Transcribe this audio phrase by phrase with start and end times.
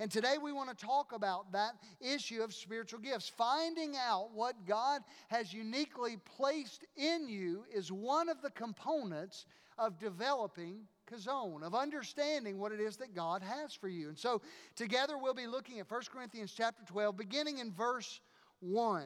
[0.00, 3.28] And today we want to talk about that issue of spiritual gifts.
[3.28, 9.44] Finding out what God has uniquely placed in you is one of the components
[9.76, 14.08] of developing Chazown, of understanding what it is that God has for you.
[14.08, 14.40] And so
[14.74, 18.20] together we'll be looking at 1 Corinthians chapter 12, beginning in verse
[18.60, 19.04] 1.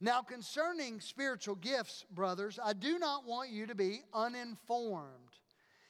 [0.00, 5.36] Now, concerning spiritual gifts, brothers, I do not want you to be uninformed.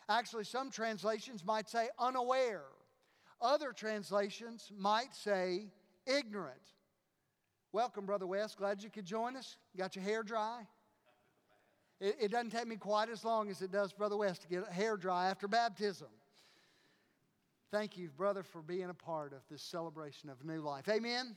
[0.09, 2.65] Actually, some translations might say unaware.
[3.41, 5.67] Other translations might say
[6.07, 6.61] ignorant.
[7.73, 8.57] Welcome, Brother West.
[8.57, 9.57] Glad you could join us.
[9.77, 10.63] Got your hair dry?
[12.01, 14.69] It, it, doesn't take me quite as long as it does Brother West to get
[14.69, 16.09] hair dry after baptism.
[17.71, 20.89] Thank you, brother, for being a part of this celebration of new life.
[20.89, 21.37] Amen.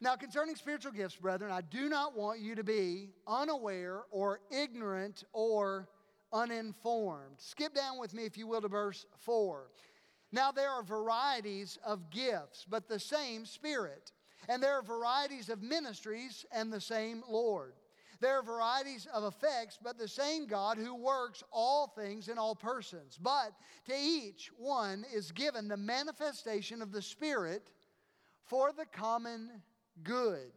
[0.00, 5.24] Now, concerning spiritual gifts, brethren, I do not want you to be unaware or ignorant
[5.32, 5.88] or
[6.32, 7.36] uninformed.
[7.38, 9.70] Skip down with me, if you will, to verse 4.
[10.30, 14.12] Now, there are varieties of gifts, but the same Spirit.
[14.48, 17.74] And there are varieties of ministries and the same Lord.
[18.20, 22.54] There are varieties of effects, but the same God who works all things in all
[22.54, 23.16] persons.
[23.20, 23.52] But
[23.86, 27.70] to each one is given the manifestation of the Spirit
[28.44, 29.62] for the common
[30.02, 30.50] good.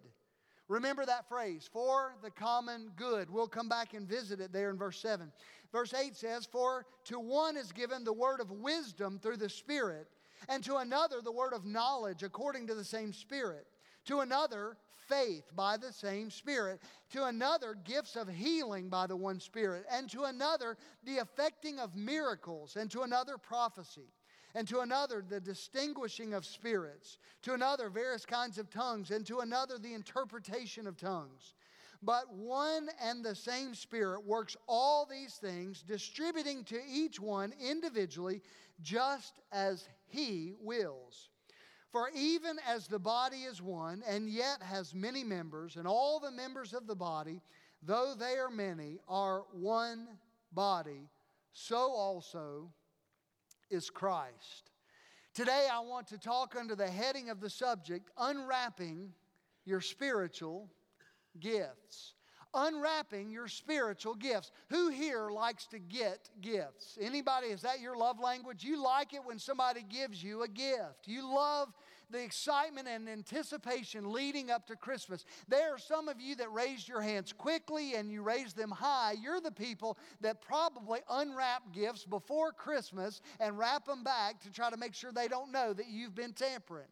[0.71, 3.29] Remember that phrase, for the common good.
[3.29, 5.29] We'll come back and visit it there in verse 7.
[5.69, 10.07] Verse 8 says, For to one is given the word of wisdom through the Spirit,
[10.47, 13.67] and to another the word of knowledge according to the same Spirit.
[14.05, 14.77] To another,
[15.09, 16.79] faith by the same Spirit.
[17.11, 19.83] To another, gifts of healing by the one Spirit.
[19.91, 22.77] And to another, the effecting of miracles.
[22.77, 24.07] And to another, prophecy
[24.53, 29.39] and to another the distinguishing of spirits, to another various kinds of tongues, and to
[29.39, 31.53] another the interpretation of tongues.
[32.03, 38.41] But one and the same Spirit works all these things, distributing to each one individually
[38.81, 41.29] just as He wills.
[41.91, 46.31] For even as the body is one, and yet has many members, and all the
[46.31, 47.41] members of the body,
[47.83, 50.07] though they are many, are one
[50.53, 51.09] body,
[51.53, 52.71] so also
[53.71, 54.71] is Christ.
[55.33, 59.13] Today, I want to talk under the heading of the subject Unwrapping
[59.65, 60.69] Your Spiritual
[61.39, 62.13] Gifts
[62.53, 64.51] unwrapping your spiritual gifts.
[64.69, 66.97] Who here likes to get gifts?
[66.99, 68.63] Anybody, is that your love language?
[68.63, 71.07] You like it when somebody gives you a gift.
[71.07, 71.69] You love
[72.11, 75.25] the excitement and anticipation leading up to Christmas.
[75.47, 79.15] There are some of you that raised your hands quickly and you raised them high.
[79.21, 84.69] You're the people that probably unwrap gifts before Christmas and wrap them back to try
[84.69, 86.87] to make sure they don't know that you've been tampering.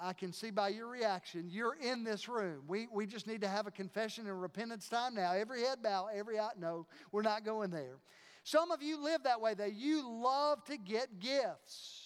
[0.00, 2.62] I, can see by your reaction, you're in this room.
[2.68, 5.32] We, we just need to have a confession and repentance time now.
[5.32, 7.96] Every head bow, every eye, no, we're not going there.
[8.44, 12.01] Some of you live that way, that you love to get gifts.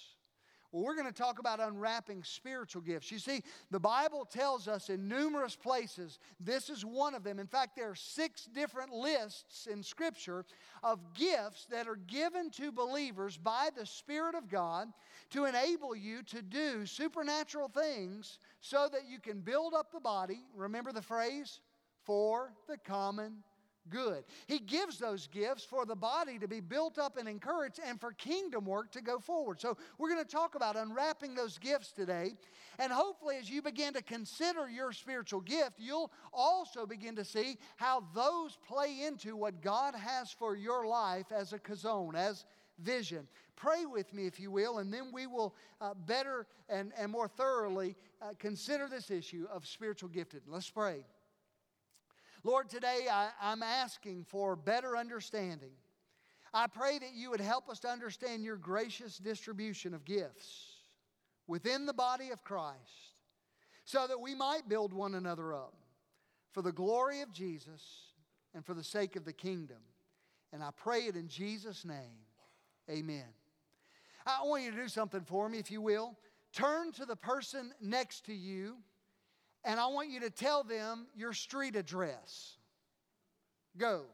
[0.77, 3.11] Well, we're going to talk about unwrapping spiritual gifts.
[3.11, 7.39] You see, the Bible tells us in numerous places, this is one of them.
[7.39, 10.45] In fact, there are six different lists in Scripture
[10.83, 14.89] of gifts that are given to believers by the Spirit of God
[15.31, 20.43] to enable you to do supernatural things so that you can build up the body.
[20.55, 21.61] Remember the phrase?
[22.05, 23.39] For the common
[23.91, 24.25] good.
[24.47, 28.13] He gives those gifts for the body to be built up and encouraged and for
[28.13, 29.61] kingdom work to go forward.
[29.61, 32.35] So, we're going to talk about unwrapping those gifts today.
[32.79, 37.59] And hopefully, as you begin to consider your spiritual gift, you'll also begin to see
[37.77, 42.45] how those play into what God has for your life as a chazown, as
[42.79, 43.27] vision.
[43.57, 47.29] Pray with me, if you will, and then we will uh, better and, and more
[47.29, 50.43] thoroughly uh, consider this issue of spiritual gifted.
[50.47, 51.05] Let's pray.
[52.47, 55.73] Lord, today I, am asking for better understanding.
[56.55, 60.75] I pray that you would help us to understand your gracious distribution of gifts
[61.49, 63.17] within the body of Christ
[63.85, 65.75] so that we might build one another up
[66.53, 67.83] for the glory of Jesus
[68.55, 69.83] and for the sake of the kingdom.
[70.53, 72.29] And I pray it in Jesus' name.
[72.89, 73.27] Amen.
[74.25, 76.17] I want you to do something for me, if you will.
[76.53, 78.77] Turn to the person next to you
[79.67, 82.57] and I want you to tell them your street address.
[83.77, 84.05] Go.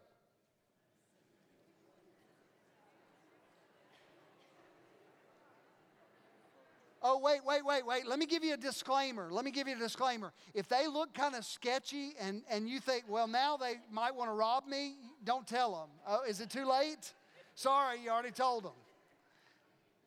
[7.04, 8.06] Oh, wait, wait, wait, wait.
[8.06, 9.28] Let me give you a disclaimer.
[9.30, 10.32] Let me give you a disclaimer.
[10.54, 14.30] If they look kind of sketchy and, and you think, well, now they might want
[14.30, 14.94] to rob me,
[15.24, 15.88] don't tell them.
[16.06, 17.12] Oh, is it too late?
[17.56, 18.72] Sorry, you already told them.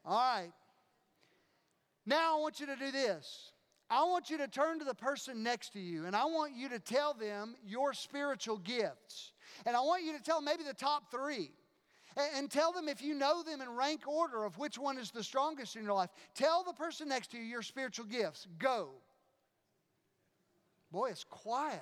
[0.05, 0.53] All right.
[2.05, 3.51] Now I want you to do this.
[3.89, 6.69] I want you to turn to the person next to you and I want you
[6.69, 9.31] to tell them your spiritual gifts.
[9.65, 11.51] And I want you to tell maybe the top three.
[12.35, 15.23] And tell them if you know them in rank order of which one is the
[15.23, 16.09] strongest in your life.
[16.33, 18.47] Tell the person next to you your spiritual gifts.
[18.57, 18.91] Go.
[20.91, 21.81] Boy, it's quiet.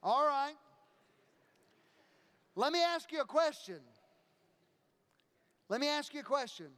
[0.00, 0.54] All right.
[2.54, 3.80] Let me ask you a question.
[5.68, 6.68] Let me ask you a question.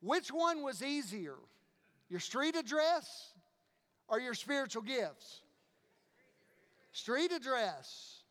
[0.00, 1.36] Which one was easier,
[2.08, 3.32] your street address
[4.08, 5.40] or your spiritual gifts?
[6.92, 8.22] Street address.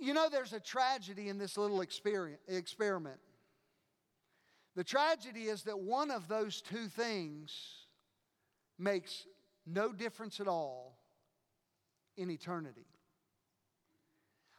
[0.00, 3.20] You know, there's a tragedy in this little experiment.
[4.76, 7.52] The tragedy is that one of those two things
[8.78, 9.26] makes
[9.66, 10.98] no difference at all
[12.16, 12.86] in eternity.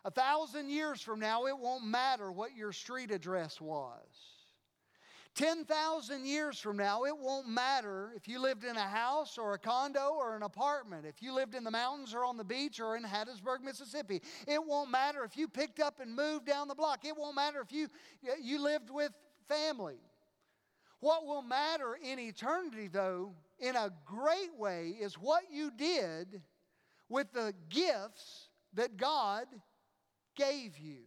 [0.05, 4.07] A thousand years from now, it won't matter what your street address was.
[5.35, 9.57] 10,000 years from now, it won't matter if you lived in a house or a
[9.57, 12.97] condo or an apartment, if you lived in the mountains or on the beach or
[12.97, 14.21] in Hattiesburg, Mississippi.
[14.47, 17.05] It won't matter if you picked up and moved down the block.
[17.05, 17.87] It won't matter if you,
[18.41, 19.11] you lived with
[19.47, 19.99] family.
[20.99, 26.41] What will matter in eternity, though, in a great way, is what you did
[27.07, 29.45] with the gifts that God
[30.39, 30.99] gave you.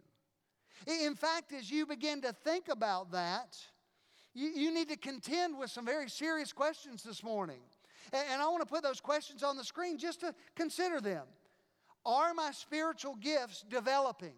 [1.05, 3.57] In fact, as you begin to think about that,
[4.33, 7.61] you, you need to contend with some very serious questions this morning.
[8.11, 11.23] And, and I want to put those questions on the screen just to consider them.
[12.05, 14.33] Are my spiritual gifts developing?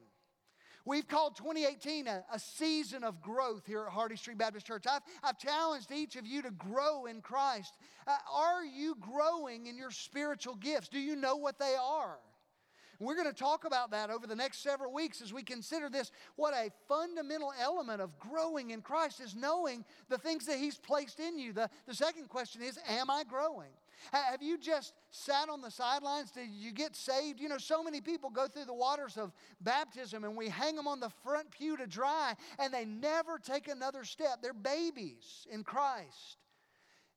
[0.85, 4.83] We've called 2018 a, a, season of growth here at Hardy Street Baptist Church.
[4.87, 7.73] I've, I've challenged each of you to grow in Christ.
[8.05, 10.89] Uh, are you growing in your spiritual gifts?
[10.89, 12.19] Do you know what they are?
[12.99, 16.11] We're going to talk about that over the next several weeks as we consider this.
[16.35, 21.19] What a fundamental element of growing in Christ is knowing the things that He's placed
[21.19, 21.53] in you.
[21.53, 23.71] The, the second question is Am I growing?
[24.11, 26.31] Have you just sat on the sidelines?
[26.31, 27.39] Did you get saved?
[27.39, 29.31] You know, so many people go through the waters of
[29.61, 33.67] baptism and we hang them on the front pew to dry and they never take
[33.67, 34.41] another step.
[34.41, 36.37] They're babies in Christ.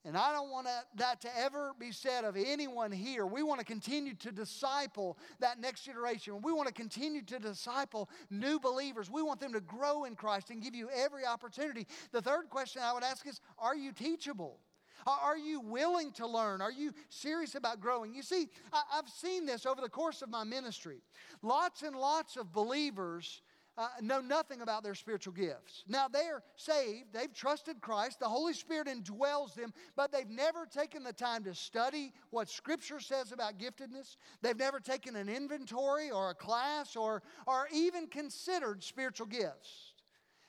[0.09, 3.27] And I don't want that to ever be said of anyone here.
[3.27, 6.41] We want to continue to disciple that next generation.
[6.41, 9.11] We want to continue to disciple new believers.
[9.11, 11.87] We want them to grow in Christ and give you every opportunity.
[12.11, 14.61] The third question I would ask is Are you teachable?
[15.07, 16.63] Are you willing to learn?
[16.63, 18.15] Are you serious about growing?
[18.15, 21.03] You see, I've seen this over the course of my ministry.
[21.43, 23.43] Lots and lots of believers
[23.79, 25.85] uh, know nothing about their spiritual gifts.
[25.87, 31.05] Now, they're saved, they've trusted Christ, the Holy Spirit indwells them, but they've never taken
[31.05, 34.17] the time to study what Scripture says about giftedness.
[34.43, 39.93] They've never taken an inventory or a class or, or even considered spiritual gifts.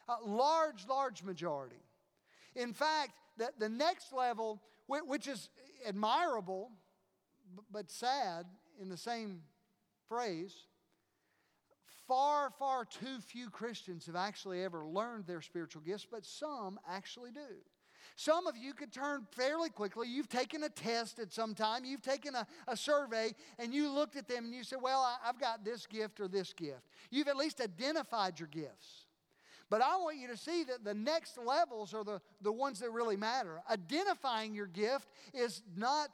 [0.08, 1.84] A large, large majority.
[2.56, 5.50] In fact, the, the next level, which is
[5.88, 6.72] admirable
[7.72, 8.48] but sad
[8.82, 9.42] in the same
[10.08, 10.56] phrase,
[12.10, 17.32] far, far too few Christians have actually ever learned their spiritual gifts, but some actually
[17.32, 17.56] do.
[18.16, 20.10] Some of you could turn fairly quickly.
[20.10, 24.18] You've taken a test at some time, you've taken a, a survey, and you looked
[24.18, 26.82] at them and you said, Well, I, I've got this gift or this gift.
[27.12, 29.06] You've at least identified your gifts.
[29.70, 32.90] But I want you to see that the next levels are the, the ones that
[32.90, 33.62] really matter.
[33.70, 36.10] Identifying your gift is not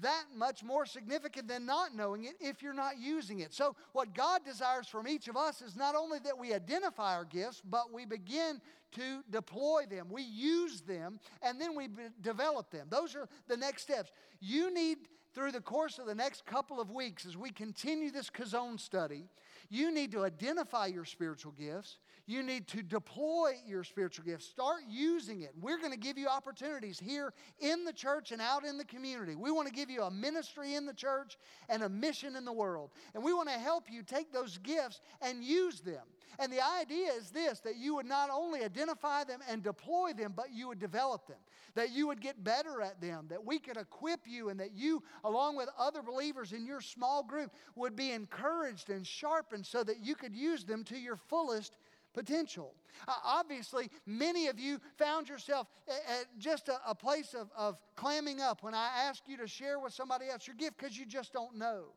[0.00, 3.52] that much more significant than not knowing it if you're not using it.
[3.52, 7.24] So, what God desires from each of us is not only that we identify our
[7.24, 8.60] gifts, but we begin
[8.92, 10.08] to deploy them.
[10.10, 11.88] We use them and then we
[12.22, 12.86] develop them.
[12.88, 14.10] Those are the next steps.
[14.40, 14.98] You need,
[15.34, 19.24] through the course of the next couple of weeks, as we continue this Chazown study,
[19.68, 21.98] you need to identify your spiritual gifts.
[22.28, 24.46] You need to deploy your spiritual gifts.
[24.46, 25.52] Start using it.
[25.60, 29.36] We're going to give you opportunities here in the church and out in the community.
[29.36, 32.52] We want to give you a ministry in the church and a mission in the
[32.52, 32.90] world.
[33.14, 36.02] And we want to help you take those gifts and use them.
[36.38, 40.34] And the idea is this that you would not only identify them and deploy them,
[40.36, 41.38] but you would develop them,
[41.74, 45.02] that you would get better at them, that we could equip you, and that you,
[45.24, 50.04] along with other believers in your small group, would be encouraged and sharpened so that
[50.04, 51.76] you could use them to your fullest
[52.16, 52.74] potential.
[53.06, 58.40] Uh, obviously, many of you found yourself at just a, a place of, of clamming
[58.40, 61.32] up when I ask you to share with somebody else your gift because you just
[61.34, 61.92] don't know.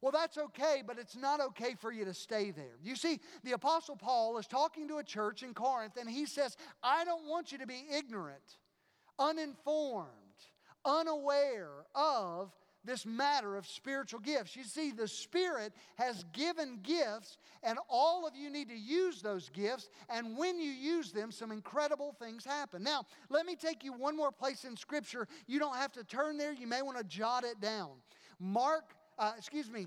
[0.00, 2.76] Well, that's okay, but it's not okay for you to stay there.
[2.82, 6.56] You see, the Apostle Paul is talking to a church in Corinth, and he says,
[6.82, 8.58] I don't want you to be ignorant,
[9.18, 10.08] uninformed,
[10.84, 12.52] unaware of
[12.84, 14.56] this matter of spiritual gifts.
[14.56, 19.48] You see, the Spirit has given gifts, and all of you need to use those
[19.50, 19.88] gifts.
[20.08, 22.82] And when you use them, some incredible things happen.
[22.82, 25.26] Now, let me take you one more place in Scripture.
[25.46, 27.90] You don't have to turn there, you may want to jot it down.
[28.38, 29.86] Mark, uh, excuse me,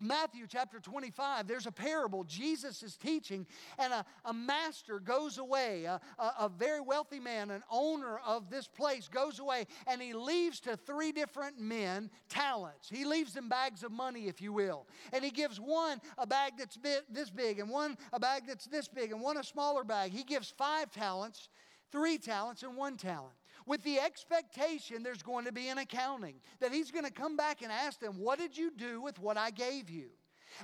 [0.00, 3.46] Matthew chapter 25, there's a parable Jesus is teaching,
[3.78, 5.84] and a, a master goes away.
[5.84, 10.12] A, a, a, very wealthy man, an owner of this place, goes away, and he
[10.12, 12.88] leaves to three different men talents.
[12.88, 14.86] He leaves them bags of money, if you will.
[15.12, 16.78] And he gives one a bag that's
[17.10, 20.12] this big, and one a bag that's this big, and one a smaller bag.
[20.12, 21.48] He gives five talents,
[21.92, 23.34] three talents, and one talent
[23.70, 27.62] with the expectation there's going to be an accounting, that he's going to come back
[27.62, 30.08] and ask them, What did you do with what I gave you?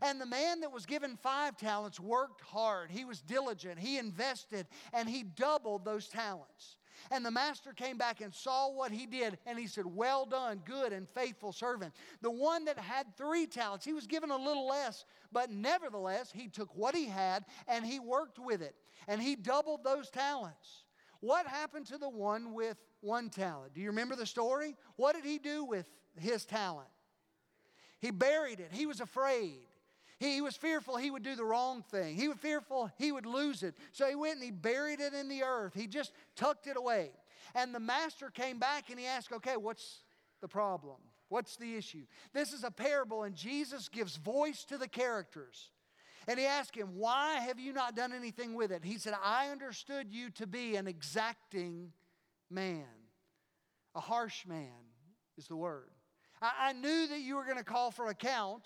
[0.03, 2.91] And the man that was given five talents worked hard.
[2.91, 3.79] He was diligent.
[3.79, 6.79] He invested and he doubled those talents.
[7.13, 10.63] And the master came back and saw what he did, and he said, Well done,
[10.65, 11.95] good and faithful servant.
[12.23, 16.49] The one that had three talents, he was given a little less, but nevertheless, he
[16.49, 18.75] took what he had and he worked with it,
[19.07, 20.86] and he doubled those talents.
[21.21, 23.75] What happened to the one with one talent?
[23.75, 24.77] Do you remember the story?
[24.97, 26.89] What did he do with his talent?
[27.99, 28.71] He buried it.
[28.73, 29.61] He was afraid.
[30.19, 32.17] He, was fearful he would do the wrong thing.
[32.17, 33.75] He was fearful he would lose it.
[33.93, 35.75] So he went and he buried it in the earth.
[35.75, 37.11] He just tucked it away.
[37.55, 40.01] And the master came back and he asked, Okay, what's
[40.41, 40.97] the problem?
[41.29, 42.07] What's the issue?
[42.33, 45.71] This is a parable, and Jesus gives voice to the characters.
[46.29, 48.85] And he asked him, Why have you not done anything with it?
[48.85, 51.93] He said, I understood you to be an exacting
[52.51, 52.85] man.
[53.95, 54.71] A harsh man
[55.39, 55.91] is the word.
[56.43, 58.65] I, I knew that you were going to call for account.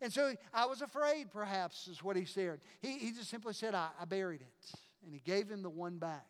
[0.00, 2.60] And so I was afraid, perhaps, is what he said.
[2.80, 4.78] He, he just simply said, I, I buried it.
[5.04, 6.26] And he gave him the one back.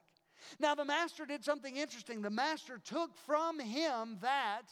[0.60, 2.22] Now, the master did something interesting.
[2.22, 4.62] The master took from him that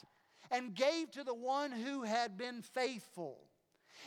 [0.50, 3.45] and gave to the one who had been faithful.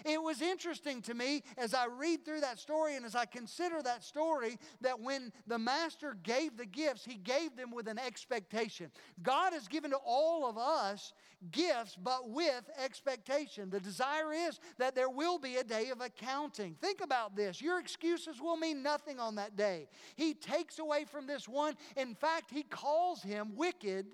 [0.06, 3.82] It was interesting to me as I read through that story and as I consider
[3.82, 8.91] that story that when the master gave the gifts, he gave them with an expectation.
[9.22, 11.13] God has given to all of us
[11.51, 13.70] gifts, but with expectation.
[13.70, 16.75] The desire is that there will be a day of accounting.
[16.82, 17.62] Think about this.
[17.62, 19.88] Your excuses will mean nothing on that day.
[20.15, 21.75] He takes away from this one.
[21.96, 24.08] In fact, he calls him wicked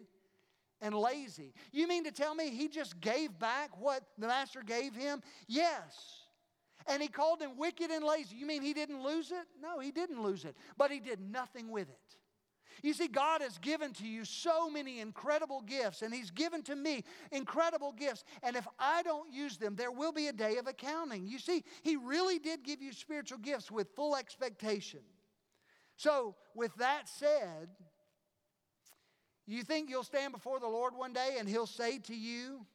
[0.86, 1.51] and lazy.
[1.72, 5.22] You mean to tell me he just gave back what the master gave him?
[5.48, 5.96] Yes.
[6.88, 8.36] And he called him wicked and lazy.
[8.36, 9.48] You mean he didn't lose it?
[9.60, 12.18] No, he didn't lose it, but he did nothing with it.
[12.84, 16.75] You see, God has given to you so many incredible gifts, and He's given to
[16.75, 18.25] me incredible gifts.
[18.44, 21.25] And if I don't use them, there will be a day of accounting.
[21.25, 25.00] You see, He really did give you spiritual gifts with full expectation.
[25.96, 27.70] So, with that said,
[29.47, 32.65] you think you'll stand before the Lord one day and He'll say to you,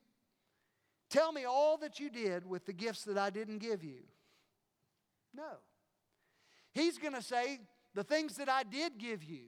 [1.09, 4.03] Tell me all that you did with the gifts that I didn't give you?
[5.35, 5.59] No.
[6.73, 7.59] He's going to say,
[7.95, 9.47] The things that I did give you,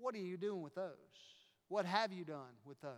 [0.00, 0.92] what are you doing with those?
[1.68, 2.92] What have you done with those?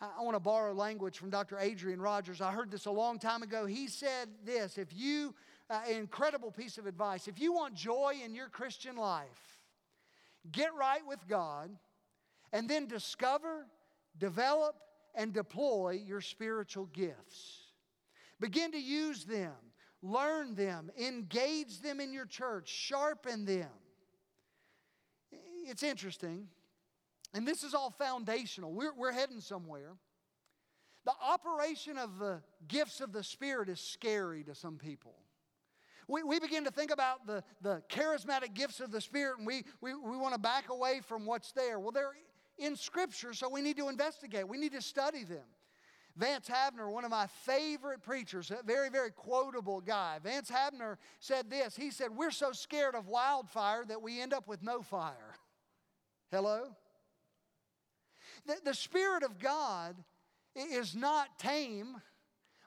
[0.00, 1.58] I want to borrow language from Dr.
[1.58, 2.42] Adrian Rogers.
[2.42, 3.64] I heard this a long time ago.
[3.64, 5.34] He said this if you,
[5.70, 9.55] uh, incredible piece of advice, if you want joy in your Christian life,
[10.52, 11.70] get right with God,
[12.52, 13.66] and then discover,
[14.18, 14.76] develop,
[15.14, 17.72] and deploy your spiritual gifts.
[18.38, 19.54] Begin to use them,
[20.02, 23.68] learn them, engage them in your church, sharpen them.
[25.68, 26.48] It's interesting,
[27.34, 28.72] and this is all foundational.
[28.72, 29.94] We're, we're heading somewhere.
[31.04, 35.14] The operation of the gifts of the Spirit is scary to some people.
[36.08, 39.64] We, we begin to think about the, the charismatic gifts of the Spirit and we,
[39.80, 41.80] we, we want to back away from what's there.
[41.80, 42.12] Well, they're
[42.58, 45.44] in Scripture, so we need to investigate, we need to study them.
[46.16, 50.18] Vance Havner, one of my favorite preachers, a very, very quotable guy.
[50.22, 54.48] Vance Havner said this He said, We're so scared of wildfire that we end up
[54.48, 55.34] with no fire.
[56.30, 56.68] Hello?
[58.46, 59.96] The, the Spirit of God
[60.54, 62.00] is not tame,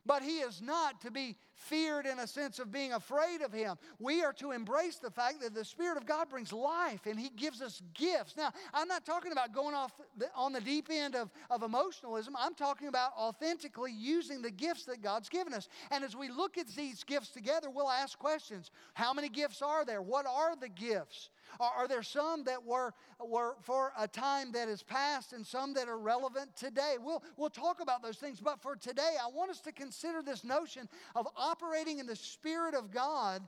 [0.06, 3.78] but He is not to be feared in a sense of being afraid of Him.
[4.00, 7.30] We are to embrace the fact that the Spirit of God brings life and He
[7.30, 8.36] gives us gifts.
[8.38, 12.36] Now, I'm not talking about going off the, on the deep end of, of emotionalism.
[12.40, 15.68] I'm talking about authentically using the gifts that God's given us.
[15.92, 19.86] And as we look at these gifts together, we'll ask questions How many gifts are
[19.86, 20.02] there?
[20.02, 21.30] What are the gifts?
[21.60, 25.74] Are, are there some that were, were for a time that is past and some
[25.74, 26.96] that are relevant today?
[27.02, 28.40] We'll, we'll talk about those things.
[28.40, 32.76] But for today, I want us to consider this notion of operating in the Spirit
[32.76, 33.42] of God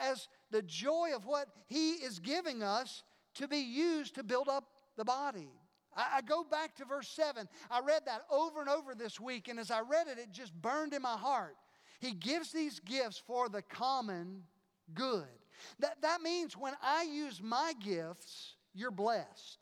[0.00, 3.02] as the joy of what He is giving us
[3.34, 4.64] to be used to build up
[4.96, 5.48] the body.
[5.96, 7.48] I, I go back to verse 7.
[7.70, 10.54] I read that over and over this week, and as I read it, it just
[10.54, 11.56] burned in my heart.
[12.00, 14.42] He gives these gifts for the common
[14.94, 15.24] good.
[15.78, 19.58] That, that means when I use my gifts, you're blessed.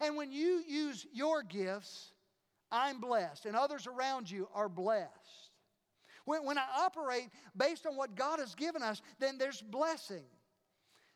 [0.00, 2.12] And when you use your gifts,
[2.70, 5.10] I'm blessed, and others around you are blessed.
[6.24, 10.24] When, when I operate based on what God has given us, then there's blessing.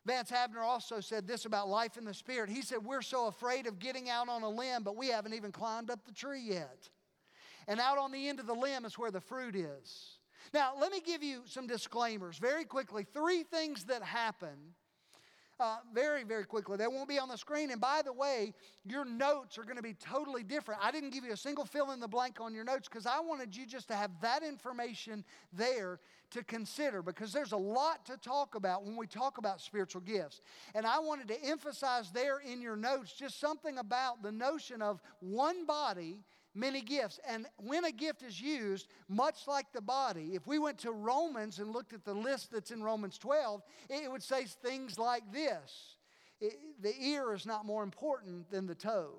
[0.07, 2.49] Vance Havner also said this about life in the Spirit.
[2.49, 5.53] He said, We're so afraid of getting out on a limb, but we haven't even
[5.53, 6.89] climbed up the tree yet.
[7.67, 10.18] And out on the end of the limb is where the fruit is.
[10.55, 13.07] Now, let me give you some disclaimers very quickly.
[13.13, 14.75] Three things that happen
[15.61, 16.77] uh, very, very quickly.
[16.77, 17.71] They won't be on the screen.
[17.71, 20.81] And by the way, your notes are going to be totally different.
[20.83, 23.21] I didn't give you a single fill in the blank on your notes because I
[23.21, 25.99] wanted you just to have that information there
[26.31, 30.43] to consider because there's a lot to talk about when we talk about spiritual gifts.
[30.75, 35.01] And I wanted to emphasize there in your notes just something about the notion of
[35.21, 36.21] one body
[36.59, 37.21] many gifts.
[37.29, 41.59] And when a gift is used, much like the body, if we went to Romans
[41.59, 45.97] and looked at the list that's in Romans 12, it would say things like this
[46.41, 49.15] it, The ear is not more important than the toe.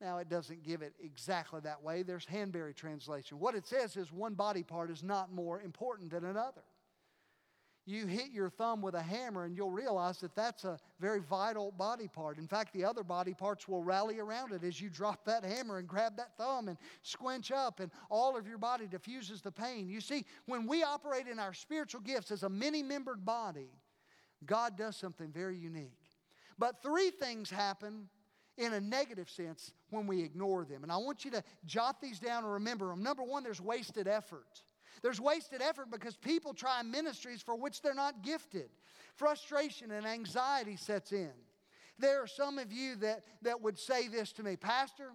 [0.00, 2.04] Now, it doesn't give it exactly that way.
[2.04, 3.40] There's Hanbury translation.
[3.40, 6.62] What it says is one body part is not more important than another
[7.88, 11.72] you hit your thumb with a hammer and you'll realize that that's a very vital
[11.72, 12.38] body part.
[12.38, 15.78] In fact, the other body parts will rally around it as you drop that hammer
[15.78, 19.88] and grab that thumb and squinch up, and all of your body diffuses the pain.
[19.88, 23.70] You see, when we operate in our spiritual gifts as a many membered body,
[24.44, 25.92] God does something very unique.
[26.58, 28.08] But three things happen
[28.56, 30.82] in a negative sense when we ignore them.
[30.82, 33.02] And I want you to jot these down and remember them.
[33.02, 34.62] Number one, there's wasted effort.
[35.02, 38.68] There's wasted effort because people try ministries for which they're not gifted.
[39.14, 41.32] Frustration and anxiety sets in.
[41.98, 45.10] There are some of you that, that would say this to me Pastor,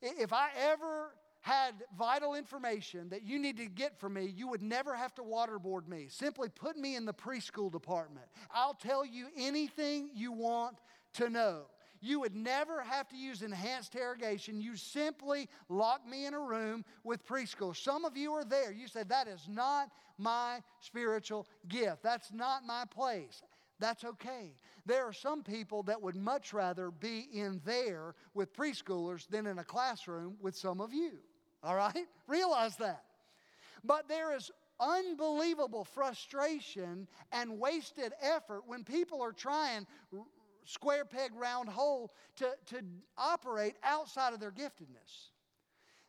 [0.00, 4.62] if I ever had vital information that you need to get from me, you would
[4.62, 6.06] never have to waterboard me.
[6.08, 8.26] Simply put me in the preschool department.
[8.52, 10.76] I'll tell you anything you want
[11.14, 11.62] to know.
[12.02, 14.60] You would never have to use enhanced interrogation.
[14.60, 17.76] You simply lock me in a room with preschool.
[17.76, 18.72] Some of you are there.
[18.72, 22.02] You said, That is not my spiritual gift.
[22.02, 23.40] That's not my place.
[23.78, 24.52] That's okay.
[24.84, 29.58] There are some people that would much rather be in there with preschoolers than in
[29.60, 31.12] a classroom with some of you.
[31.62, 32.06] All right?
[32.26, 33.04] Realize that.
[33.84, 39.86] But there is unbelievable frustration and wasted effort when people are trying
[40.64, 42.82] square peg, round hole to, to
[43.16, 45.30] operate outside of their giftedness.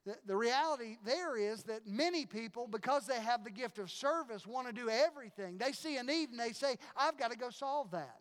[0.06, 4.46] The, the reality there is that many people, because they have the gift of service,
[4.46, 5.58] want to do everything.
[5.58, 8.20] They see a need and they say, I've got to go solve that.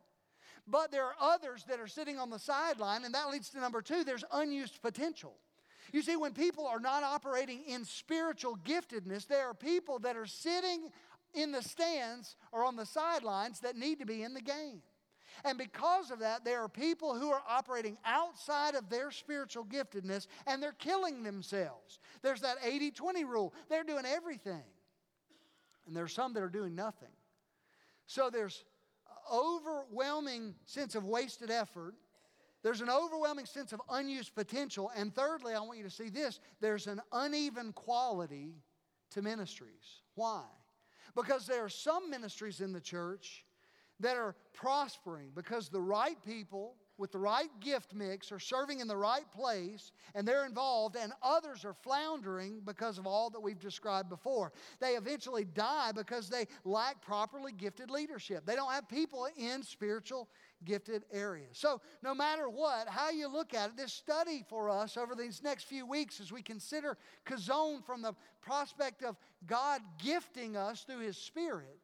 [0.66, 3.82] But there are others that are sitting on the sideline, and that leads to number
[3.82, 5.34] two there's unused potential.
[5.92, 10.26] You see, when people are not operating in spiritual giftedness, there are people that are
[10.26, 10.90] sitting
[11.34, 14.82] in the stands or on the sidelines that need to be in the game.
[15.44, 20.26] And because of that, there are people who are operating outside of their spiritual giftedness
[20.46, 21.98] and they're killing themselves.
[22.22, 23.54] There's that 80 20 rule.
[23.68, 24.62] They're doing everything.
[25.86, 27.08] And there's some that are doing nothing.
[28.06, 28.64] So there's
[29.32, 31.94] overwhelming sense of wasted effort.
[32.62, 34.92] There's an overwhelming sense of unused potential.
[34.96, 38.54] And thirdly, I want you to see this there's an uneven quality
[39.10, 40.02] to ministries.
[40.14, 40.44] Why?
[41.14, 43.44] Because there are some ministries in the church
[44.02, 48.86] that are prospering because the right people with the right gift mix are serving in
[48.86, 53.58] the right place and they're involved, and others are floundering because of all that we've
[53.58, 54.52] described before.
[54.78, 58.44] They eventually die because they lack properly gifted leadership.
[58.46, 60.28] They don't have people in spiritual
[60.64, 61.58] gifted areas.
[61.58, 65.42] So, no matter what, how you look at it, this study for us over these
[65.42, 71.00] next few weeks as we consider Chazown from the prospect of God gifting us through
[71.00, 71.80] His Spirit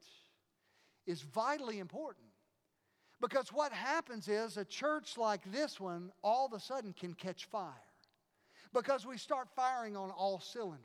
[1.08, 2.26] is vitally important.
[3.20, 7.46] Because what happens is a church like this one all of a sudden can catch
[7.46, 7.72] fire.
[8.74, 10.82] Because we start firing on all cylinders.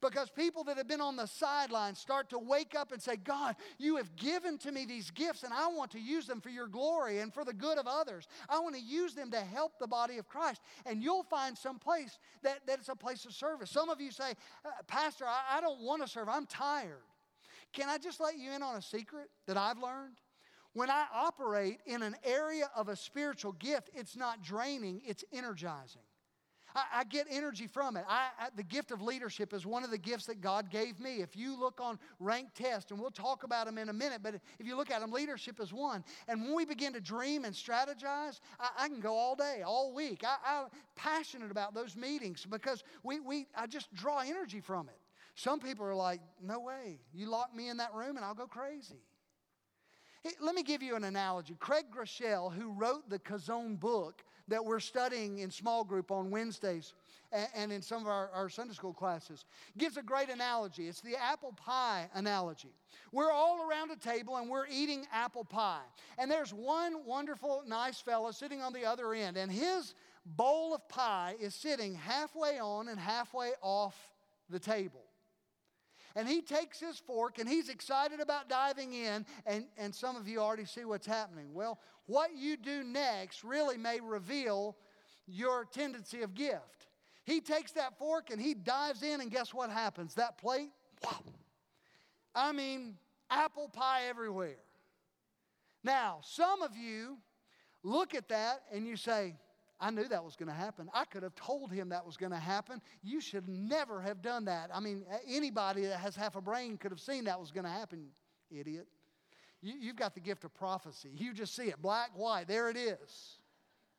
[0.00, 3.56] Because people that have been on the sidelines start to wake up and say, God,
[3.76, 6.68] you have given to me these gifts and I want to use them for your
[6.68, 8.28] glory and for the good of others.
[8.48, 10.60] I want to use them to help the body of Christ.
[10.86, 13.68] And you'll find some place that, that it's a place of service.
[13.68, 14.30] Some of you say,
[14.64, 17.02] uh, Pastor, I, I don't want to serve, I'm tired.
[17.74, 20.20] Can I just let you in on a secret that I've learned?
[20.72, 26.02] When I operate in an area of a spiritual gift, it's not draining, it's energizing.
[26.74, 28.04] I, I get energy from it.
[28.08, 31.22] I, I, the gift of leadership is one of the gifts that God gave me.
[31.22, 34.34] If you look on ranked tests, and we'll talk about them in a minute, but
[34.34, 36.04] if you look at them, leadership is one.
[36.26, 40.24] And when we begin to dream and strategize, I, can go all day, all week.
[40.24, 44.98] I, am passionate about those meetings because we, we, I just draw energy from it.
[45.34, 47.00] Some people are like, no way.
[47.12, 49.02] You lock me in that room and I'll go crazy.
[50.40, 51.54] Let me give you an analogy.
[51.58, 56.94] Craig Groeschel, who wrote the Chazown book that we're studying in small group on Wednesdays
[57.54, 59.44] and in some of our, our Sunday school classes,
[59.76, 60.88] gives a great analogy.
[60.88, 62.72] It's the apple pie analogy.
[63.12, 65.84] We're all around a table and we're eating apple pie.
[66.16, 69.94] And there's one wonderful, nice fellow sitting on the other end, and his
[70.24, 73.96] bowl of pie is sitting halfway on and halfway off
[74.48, 75.02] the table.
[76.16, 80.28] And he takes his fork and he's excited about diving in, and, and some of
[80.28, 81.52] you already see what's happening.
[81.52, 84.76] Well, what you do next really may reveal
[85.26, 86.86] your tendency of gift.
[87.24, 90.14] He takes that fork and he dives in, and guess what happens?
[90.14, 90.70] That plate,
[91.02, 91.18] wow.
[92.34, 92.96] I mean,
[93.30, 94.58] apple pie everywhere.
[95.82, 97.18] Now, some of you
[97.82, 99.34] look at that and you say,
[99.80, 100.88] I knew that was going to happen.
[100.94, 102.80] I could have told him that was going to happen.
[103.02, 104.70] You should never have done that.
[104.72, 107.70] I mean, anybody that has half a brain could have seen that was going to
[107.70, 108.06] happen,
[108.50, 108.86] idiot.
[109.60, 111.10] You, have got the gift of prophecy.
[111.14, 112.48] You just see it black, white.
[112.48, 113.38] There it is.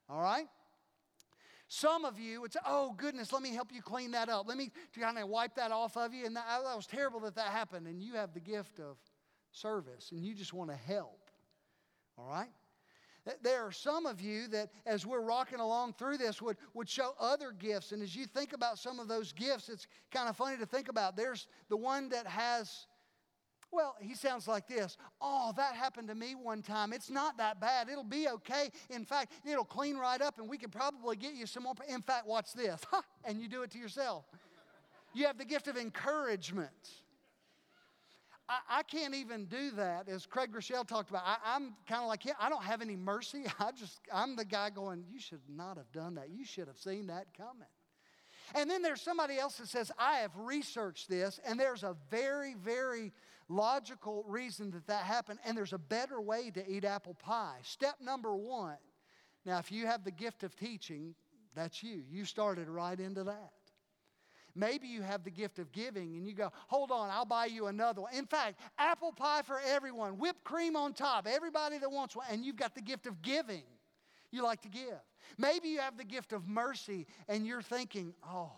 [0.08, 0.48] All right?
[1.68, 4.48] Some of you, it's, oh goodness, let me help you clean that up.
[4.48, 6.26] Let me kind of wipe that off of you.
[6.26, 7.88] And that, that was terrible that that happened.
[7.88, 8.98] And you have the gift of
[9.52, 11.32] service and you just want to help.
[12.18, 12.50] All right?
[13.42, 17.16] There are some of you that, as we're rocking along through this, would, would show
[17.20, 17.92] other gifts.
[17.92, 20.90] And as you think about some of those gifts, it's kind of funny to think
[20.90, 21.18] about.
[21.18, 22.86] There's the one that has,
[23.72, 26.94] well, he sounds like this Oh, that happened to me one time.
[26.94, 27.90] It's not that bad.
[27.90, 28.70] It'll be okay.
[28.92, 31.74] In fact, it'll clean right up, and we could probably get you some more.
[31.90, 32.80] In fact, watch this.
[33.26, 34.26] and you do it to yourself.
[35.14, 36.70] You have the gift of encouragement.
[38.48, 41.24] I, I can't even do that, as Craig Groeschel talked about.
[41.26, 42.24] I, am kind of like.
[42.40, 43.46] I don't have any mercy.
[43.60, 46.30] I just, I'm the guy going, You should not have done that.
[46.30, 47.68] You should have seen that coming.
[48.54, 52.54] And then there's somebody else that says, I have researched this, and there's a very,
[52.54, 53.12] very
[53.50, 57.58] logical reason that that happened, and there's a better way to eat apple pie.
[57.64, 58.78] Step number one.
[59.46, 61.16] Now, if you have the gift of teaching,
[61.56, 62.04] that's you.
[62.10, 63.52] You started right into that.
[64.56, 67.68] Maybe you have the gift of giving and you go, hold on, I'll buy you
[67.68, 68.14] another one.
[68.14, 72.46] In fact, apple pie for everyone, whipped cream on top, everybody that wants one, and
[72.46, 73.64] you've got the gift of giving.
[74.32, 75.00] You like to give.
[75.38, 78.52] Maybe you have the gift of mercy and you're thinking, oh,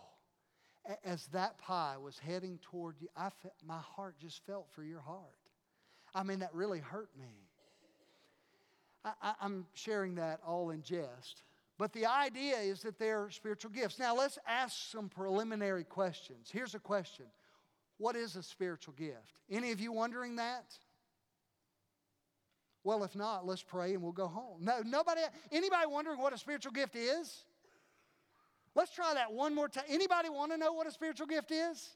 [1.04, 5.00] as that pie was heading toward you, I felt, my heart just felt for your
[5.00, 5.22] heart.
[6.14, 7.48] I mean, that really hurt me.
[9.04, 11.42] I, am sharing that all in jest.
[11.78, 14.00] But the idea is that they're spiritual gifts.
[14.00, 16.50] Now, let's ask some preliminary questions.
[16.52, 17.26] Here's a question
[17.98, 19.40] What is a spiritual gift?
[19.48, 20.76] Any of you wondering that?
[22.84, 24.64] Well, if not, let's pray and we'll go home.
[24.64, 25.20] No, nobody,
[25.52, 27.44] anybody wondering what a spiritual gift is?
[28.74, 29.84] Let's try that one more time.
[29.88, 31.90] Anybody want to know what a spiritual gift is?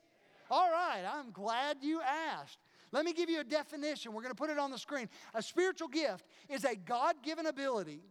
[0.51, 2.59] All right, I'm glad you asked.
[2.91, 4.13] Let me give you a definition.
[4.13, 5.09] We're going to put it on the screen.
[5.35, 8.03] A spiritual gift is a God given ability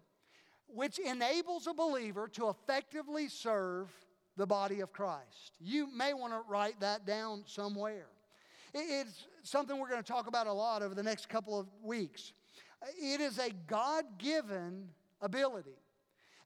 [0.73, 3.89] which enables a believer to effectively serve
[4.37, 5.51] the body of Christ.
[5.59, 8.07] You may want to write that down somewhere.
[8.73, 12.31] It's something we're going to talk about a lot over the next couple of weeks.
[12.97, 14.87] It is a God given
[15.21, 15.77] ability.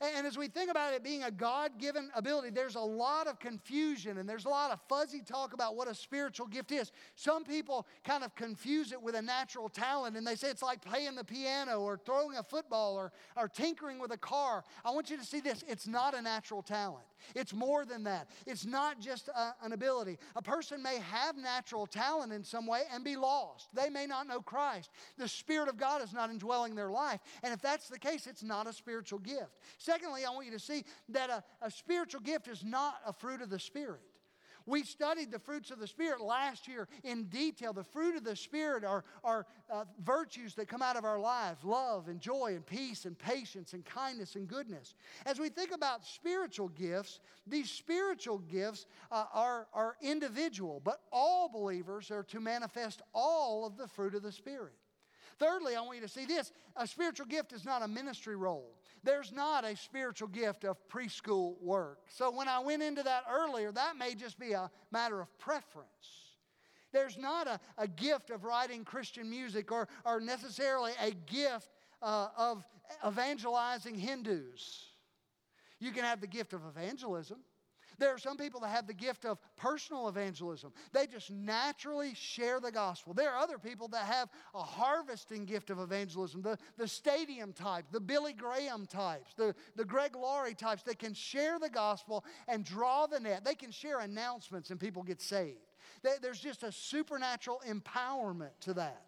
[0.01, 3.39] And as we think about it being a God given ability, there's a lot of
[3.39, 6.91] confusion and there's a lot of fuzzy talk about what a spiritual gift is.
[7.15, 10.81] Some people kind of confuse it with a natural talent and they say it's like
[10.83, 14.65] playing the piano or throwing a football or, or tinkering with a car.
[14.83, 18.29] I want you to see this it's not a natural talent, it's more than that.
[18.45, 20.17] It's not just a, an ability.
[20.35, 24.27] A person may have natural talent in some way and be lost, they may not
[24.27, 24.89] know Christ.
[25.17, 27.21] The Spirit of God is not indwelling their life.
[27.43, 29.51] And if that's the case, it's not a spiritual gift.
[29.95, 33.41] Secondly, I want you to see that a, a spiritual gift is not a fruit
[33.41, 34.01] of the Spirit.
[34.65, 37.71] We studied the fruits of the Spirit last year in detail.
[37.71, 41.63] The fruit of the Spirit are, are uh, virtues that come out of our lives
[41.63, 44.95] love and joy and peace and patience and kindness and goodness.
[45.25, 51.47] As we think about spiritual gifts, these spiritual gifts uh, are, are individual, but all
[51.47, 54.73] believers are to manifest all of the fruit of the Spirit.
[55.37, 58.75] Thirdly, I want you to see this a spiritual gift is not a ministry role.
[59.05, 61.99] There's not a spiritual gift of preschool work.
[62.09, 65.87] So when I went into that earlier, that may just be a matter of preference.
[66.91, 71.69] There's not a, a gift of writing Christian music or, or necessarily a gift
[72.01, 72.65] uh, of
[73.05, 74.85] evangelizing Hindus.
[75.79, 77.37] You can have the gift of evangelism.
[77.99, 80.73] There are some people that have the gift of personal evangelism.
[80.91, 83.13] They just naturally share the gospel.
[83.13, 87.85] There are other people that have a harvesting gift of evangelism, the, the stadium type,
[87.91, 92.63] the Billy Graham types, the, the Greg Laurie types They can share the gospel and
[92.63, 93.43] draw the net.
[93.43, 95.59] They can share announcements and people get saved.
[96.21, 99.04] There's just a supernatural empowerment to that.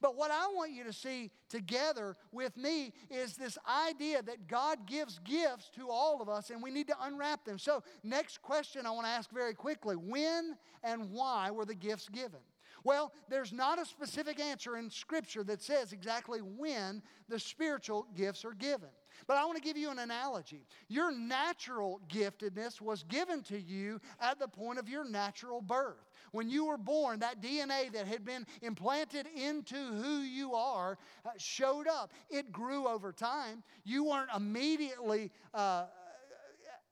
[0.00, 4.86] But what I want you to see together with me is this idea that God
[4.86, 7.58] gives gifts to all of us and we need to unwrap them.
[7.58, 12.08] So, next question I want to ask very quickly when and why were the gifts
[12.08, 12.40] given?
[12.84, 18.44] Well, there's not a specific answer in Scripture that says exactly when the spiritual gifts
[18.44, 18.90] are given.
[19.26, 20.66] But I want to give you an analogy.
[20.88, 26.05] Your natural giftedness was given to you at the point of your natural birth.
[26.36, 31.30] When you were born, that DNA that had been implanted into who you are uh,
[31.38, 32.12] showed up.
[32.28, 33.62] It grew over time.
[33.84, 35.30] You weren't immediately.
[35.54, 35.86] Uh,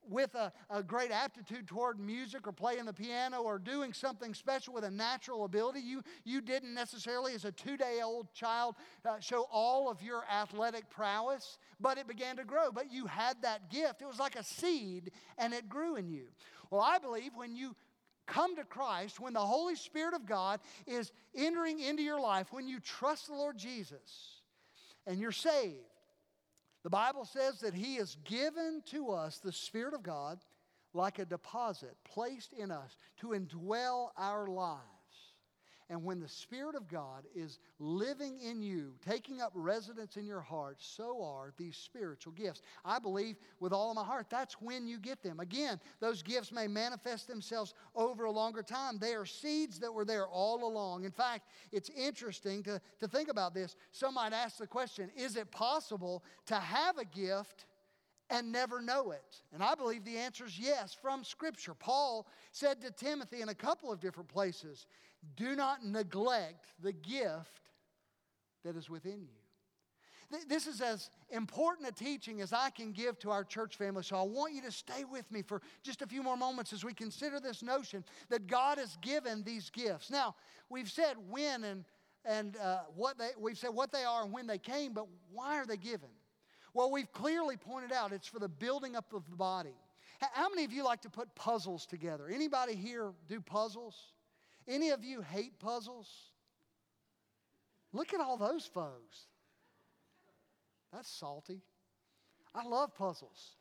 [0.08, 4.74] with a, a, great aptitude toward music or playing the piano or doing something special
[4.74, 5.80] with a natural ability.
[5.80, 8.74] You, you didn't necessarily, as a two day old child,
[9.08, 12.70] uh, show all of your athletic prowess, but it began to grow.
[12.70, 14.02] But you had that gift.
[14.02, 16.26] It was like a seed and it grew in you.
[16.70, 17.74] Well, I believe when you
[18.26, 22.68] come to Christ, when the Holy Spirit of God is entering into your life, when
[22.68, 24.40] you trust the Lord Jesus
[25.06, 25.76] and you're saved,
[26.82, 30.38] the Bible says that He has given to us the Spirit of God
[30.92, 34.93] like a deposit placed in us to indwell our lives.
[35.90, 40.40] And when the Spirit of God is living in you, taking up residence in your
[40.40, 42.62] heart, so are these spiritual gifts.
[42.86, 45.40] I believe with all of my heart that's when you get them.
[45.40, 48.98] Again, those gifts may manifest themselves over a longer time.
[48.98, 51.04] They are seeds that were there all along.
[51.04, 53.76] In fact, it's interesting to, to think about this.
[53.92, 57.66] Some might ask the question is it possible to have a gift?
[58.30, 59.42] and never know it?
[59.52, 61.74] And I believe the answer is yes from Scripture.
[61.74, 64.86] Paul said to Timothy in a couple of different places
[65.36, 67.70] do not neglect the gift
[68.64, 69.44] that is within you.
[70.48, 74.02] This is as important a teaching as I can give to our church family.
[74.02, 76.84] So I want you to stay with me for just a few more moments as
[76.84, 80.10] we consider this notion that God has given these gifts.
[80.10, 80.34] Now,
[80.68, 81.84] we've said when and,
[82.24, 85.58] and uh, what they, we've said what they are and when they came, but why
[85.58, 86.08] are they given?
[86.72, 89.76] Well, we've clearly pointed out it's for the building up of the body.
[90.32, 92.28] How many of you like to put puzzles together?
[92.28, 94.13] Anybody here do puzzles?
[94.66, 96.08] Any of you hate puzzles?
[97.92, 99.26] Look at all those folks.
[100.92, 101.60] That's salty.
[102.54, 103.56] I love puzzles.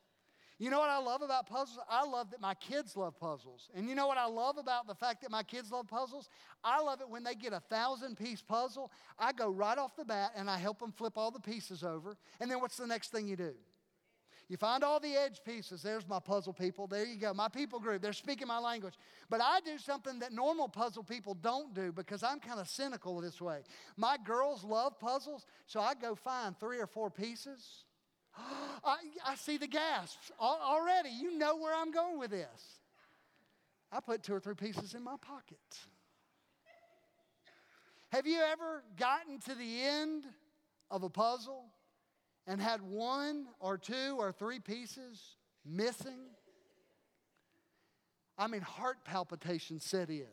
[0.60, 1.80] You know what I love about puzzles?
[1.90, 3.70] I love that my kids love puzzles.
[3.76, 6.30] And you know what I love about the fact that my kids love puzzles?
[6.64, 8.92] I love it when they get a thousand piece puzzle.
[9.18, 12.16] I go right off the bat and I help them flip all the pieces over.
[12.40, 13.54] And then what's the next thing you do?
[14.50, 15.82] You find all the edge pieces.
[15.82, 16.86] There's my puzzle people.
[16.86, 17.34] There you go.
[17.34, 18.02] My people group.
[18.02, 18.96] They're speaking my language.
[19.30, 23.22] But I do something that normal puzzle people don't do because I'm kind of cynical
[23.22, 23.62] this way.
[23.96, 27.86] My girls love puzzles, so I go find three or four pieces.
[28.38, 31.10] I, I see the gasps already.
[31.10, 32.80] You know where I'm going with this.
[33.92, 35.58] I put two or three pieces in my pocket.
[38.12, 40.26] Have you ever gotten to the end
[40.92, 41.66] of a puzzle
[42.48, 46.20] and had one or two or three pieces missing,
[48.38, 50.26] I mean, heart palpitations set in.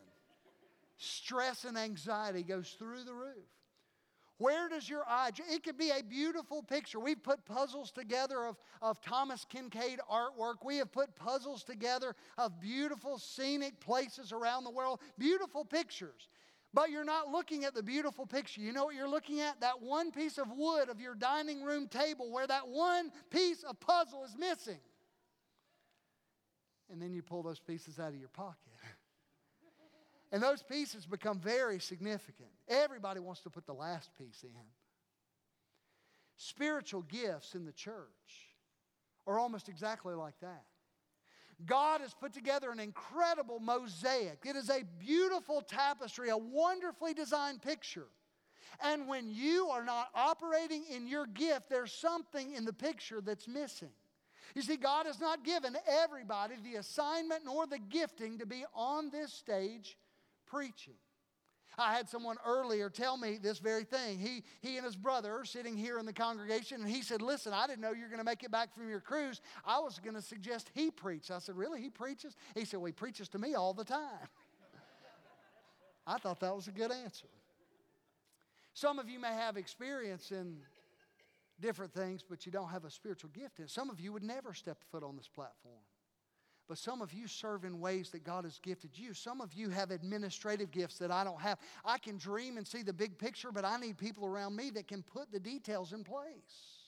[0.97, 3.47] Stress and anxiety goes through the roof.
[4.41, 5.31] Where does your eye?
[5.51, 6.99] It could be a beautiful picture.
[6.99, 10.65] We've put puzzles together of, of Thomas Kinkade artwork.
[10.65, 16.31] We have put puzzles together of beautiful scenic places around the world, beautiful pictures.
[16.73, 18.61] But you're not looking at the beautiful picture.
[18.61, 19.61] You know what you're looking at?
[19.61, 23.81] That one piece of wood of your dining room table where that one piece of
[23.81, 24.79] puzzle is missing.
[26.93, 28.57] And then you pull those pieces out of your pocket.
[30.33, 32.51] and those pieces become very significant.
[32.69, 34.51] Everybody wants to put the last piece in.
[36.37, 38.07] Spiritual gifts in the church
[39.27, 40.65] are almost exactly like that.
[41.67, 44.45] God has put together an incredible mosaic.
[44.45, 48.07] It is a beautiful tapestry, a wonderfully designed picture.
[48.83, 53.47] And when you are not operating in your gift, there's something in the picture that's
[53.47, 53.91] missing.
[54.55, 59.11] You see, God has not given everybody the assignment nor the gifting to be on
[59.11, 59.97] this stage
[60.47, 60.95] preaching.
[61.81, 64.19] I had someone earlier tell me this very thing.
[64.19, 67.53] He, he and his brother are sitting here in the congregation, and he said, Listen,
[67.53, 69.41] I didn't know you were going to make it back from your cruise.
[69.65, 71.31] I was going to suggest he preach.
[71.31, 71.81] I said, Really?
[71.81, 72.37] He preaches?
[72.55, 74.29] He said, Well, he preaches to me all the time.
[76.07, 77.29] I thought that was a good answer.
[78.75, 80.57] Some of you may have experience in
[81.61, 83.59] different things, but you don't have a spiritual gift.
[83.59, 85.83] And some of you would never step foot on this platform.
[86.71, 89.13] But some of you serve in ways that God has gifted you.
[89.13, 91.59] Some of you have administrative gifts that I don't have.
[91.85, 94.87] I can dream and see the big picture, but I need people around me that
[94.87, 96.79] can put the details in place.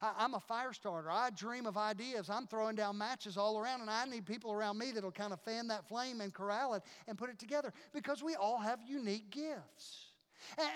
[0.00, 1.10] I, am a fire starter.
[1.10, 2.30] I dream of ideas.
[2.30, 5.40] I'm throwing down matches all around, and I need people around me that'll kind of
[5.42, 9.28] fan that flame and corral it and put it together because we all have unique
[9.30, 10.03] gifts.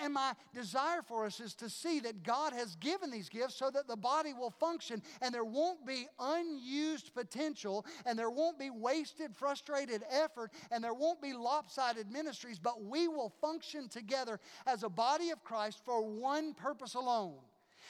[0.03, 3.69] And my desire for us is to see that God has given these gifts so
[3.71, 8.69] that the body will function and there won't be unused potential and there won't be
[8.69, 14.83] wasted, frustrated effort and there won't be lopsided ministries, but we will function together as
[14.83, 17.39] a body of Christ for one purpose alone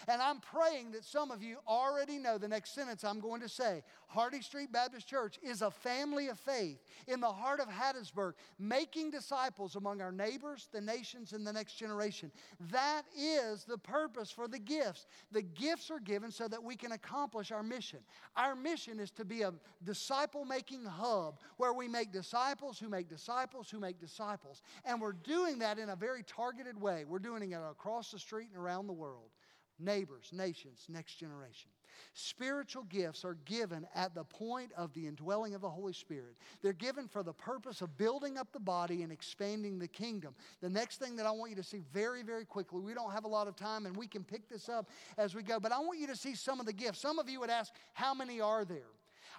[0.07, 3.49] and I'm praying that some of you already know the next sentence I'm going to
[3.49, 3.83] say.
[4.07, 9.11] Hardy Street Baptist Church is a family of faith in the heart of Hattiesburg, making
[9.11, 12.31] disciples among our neighbors, the nations, and the next generation.
[12.71, 15.05] That is the purpose for the gifts.
[15.31, 17.99] The gifts are given so that we can accomplish our mission.
[18.35, 23.09] Our mission is to be a disciple making hub where we make disciples who make
[23.09, 24.63] disciples who make disciples.
[24.85, 27.05] And we're doing that in a very targeted way.
[27.05, 29.29] We're doing it across the street and around the world
[29.79, 31.71] neighbors, nations, next generation.
[32.13, 36.35] Spiritual gifts are given at the point of the indwelling of the Holy Spirit.
[36.61, 40.35] They're given for the purpose of building up the body and expanding the kingdom.
[40.61, 43.25] The next thing that I want you to see very, very quickly, we don't have
[43.25, 45.79] a lot of time and we can pick this up as we go, but I
[45.79, 46.99] want you to see some of the gifts.
[46.99, 48.87] Some of you would ask, How many are there?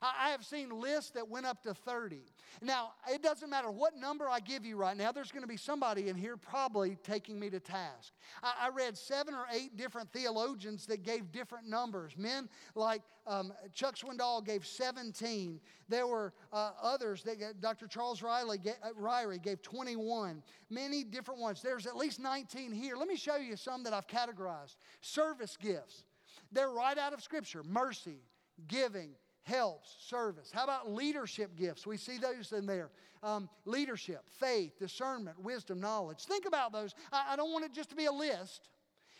[0.03, 2.22] I have seen lists that went up to 30.
[2.62, 5.57] Now, it doesn't matter what number I give you right now, there's going to be
[5.57, 8.12] somebody in here probably taking me to task.
[8.42, 12.16] I, I read seven or eight different theologians that gave different numbers.
[12.16, 15.61] Men like um, Chuck Swindoll gave 17.
[15.88, 17.87] There were uh, others that Dr.
[17.87, 20.42] Charles Riley gave, uh, Ryrie gave 21.
[20.68, 21.62] Many different ones.
[21.62, 22.96] There's at least 19 here.
[22.96, 24.76] Let me show you some that I've categorized.
[25.00, 26.05] Service gifts.
[26.53, 28.18] They're right out of Scripture mercy,
[28.66, 29.11] giving,
[29.50, 30.50] helps, service.
[30.52, 31.86] How about leadership gifts?
[31.86, 32.90] We see those in there.
[33.22, 36.24] Um, leadership, faith, discernment, wisdom, knowledge.
[36.24, 36.94] Think about those.
[37.12, 38.68] I, I don't want it just to be a list.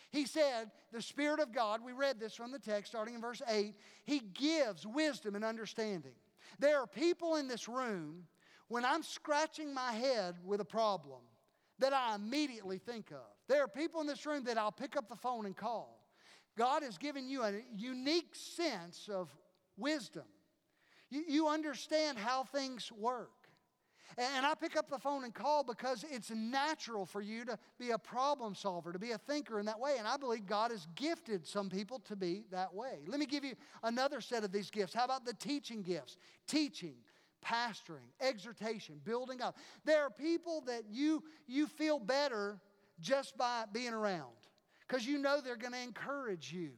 [0.09, 3.41] He said, The Spirit of God, we read this from the text starting in verse
[3.47, 6.13] 8, He gives wisdom and understanding.
[6.59, 8.23] There are people in this room,
[8.67, 11.21] when I'm scratching my head with a problem,
[11.79, 13.25] that I immediately think of.
[13.47, 16.01] There are people in this room that I'll pick up the phone and call.
[16.57, 19.29] God has given you a unique sense of
[19.81, 20.23] wisdom.
[21.09, 23.31] You, you understand how things work.
[24.17, 27.91] And I pick up the phone and call because it's natural for you to be
[27.91, 29.95] a problem solver, to be a thinker in that way.
[29.97, 32.99] And I believe God has gifted some people to be that way.
[33.07, 34.93] Let me give you another set of these gifts.
[34.93, 36.17] How about the teaching gifts?
[36.45, 36.95] Teaching,
[37.45, 39.57] pastoring, exhortation, building up.
[39.85, 42.59] There are people that you, you feel better
[42.99, 44.27] just by being around
[44.87, 46.71] because you know they're going to encourage you.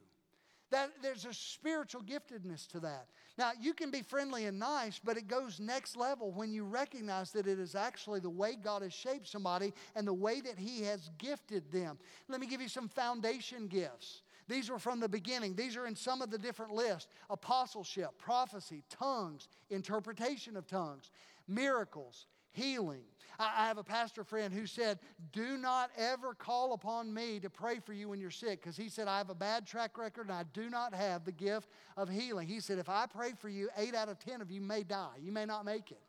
[0.73, 3.05] That, there's a spiritual giftedness to that.
[3.37, 7.31] Now, you can be friendly and nice, but it goes next level when you recognize
[7.33, 10.81] that it is actually the way God has shaped somebody and the way that He
[10.85, 11.99] has gifted them.
[12.27, 14.23] Let me give you some foundation gifts.
[14.47, 15.53] These were from the beginning.
[15.53, 21.11] These are in some of the different lists apostleship, prophecy, tongues, interpretation of tongues,
[21.47, 23.03] miracles, healing.
[23.39, 24.99] I, have a pastor friend who said,
[25.31, 28.89] Do not ever call upon me to pray for you when you're sick, because he
[28.89, 32.09] said, I have a bad track record and I do not have the gift of
[32.09, 32.47] healing.
[32.47, 35.15] He said, If I pray for you, eight out of 10 of you may die.
[35.21, 36.01] You may not make it.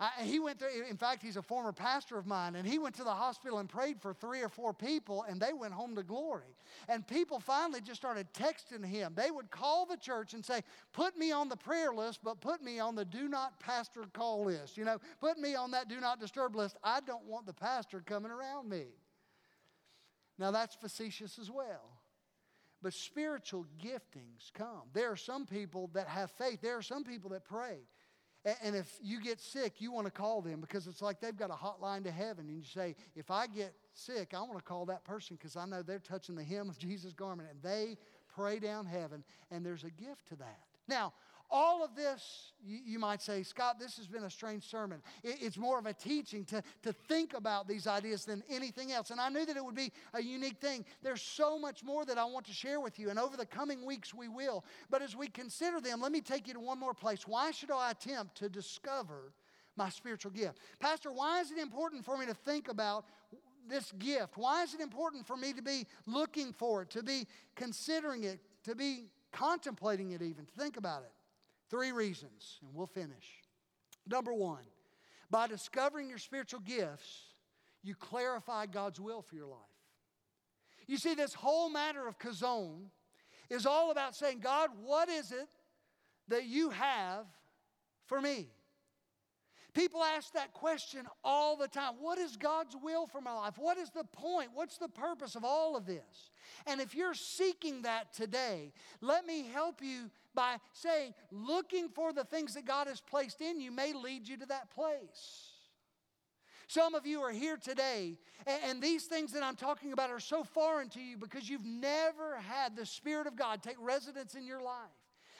[0.00, 2.94] I, he went through, in fact, he's a former pastor of mine, and he went
[2.96, 6.02] to the hospital and prayed for three or four people, and they went home to
[6.02, 6.56] glory.
[6.88, 9.12] And people finally just started texting him.
[9.14, 10.62] They would call the church and say,
[10.94, 14.46] Put me on the prayer list, but put me on the do not pastor call
[14.46, 14.78] list.
[14.78, 16.78] You know, put me on that do not disturb list.
[16.82, 18.86] I don't want the pastor coming around me.
[20.38, 22.00] Now, that's facetious as well.
[22.82, 24.88] But spiritual giftings come.
[24.94, 27.80] There are some people that have faith, there are some people that pray.
[28.64, 31.50] And if you get sick, you want to call them because it's like they've got
[31.50, 32.46] a hotline to heaven.
[32.48, 35.66] And you say, if I get sick, I want to call that person because I
[35.66, 37.50] know they're touching the hem of Jesus' garment.
[37.52, 37.98] And they
[38.34, 40.60] pray down heaven, and there's a gift to that.
[40.88, 41.12] Now,
[41.50, 45.02] all of this, you, might say, Scott, this has been a strange sermon.
[45.24, 49.10] It, it's more of a teaching to, to think about these ideas than anything else.
[49.10, 50.84] And I knew that it would be a unique thing.
[51.02, 53.84] There's so much more that I want to share with you, and over the coming
[53.84, 54.64] weeks we will.
[54.90, 57.26] But as we consider them, let me take you to one more place.
[57.26, 59.32] Why should I attempt to discover
[59.76, 60.58] my spiritual gift?
[60.78, 63.06] Pastor, why is it important for me to think about
[63.68, 64.36] this gift?
[64.36, 68.40] Why is it important for me to be looking for it, to be considering it,
[68.64, 71.12] to be contemplating it, even, to think about it?
[71.70, 73.42] Three reasons, and we'll finish.
[74.06, 74.64] Number one,
[75.30, 77.34] by discovering your spiritual gifts,
[77.82, 79.60] you clarify God's will for your life.
[80.86, 82.86] You see, this whole matter of Chazown
[83.48, 85.48] is all about saying, God, what is it
[86.28, 87.26] that you have
[88.06, 88.48] for me?
[89.72, 91.94] People ask that question all the time.
[92.00, 93.54] What is God's will for my life?
[93.56, 94.50] What is the point?
[94.52, 96.29] What's the purpose of all of this?
[96.66, 102.24] And if you're seeking that today, let me help you by saying, looking for the
[102.24, 105.50] things that God has placed in you may lead you to that place.
[106.68, 110.44] Some of you are here today, and, these things that I'm talking about are so
[110.44, 114.62] foreign to you because you've never had the Spirit of God take residence in your
[114.62, 114.76] life.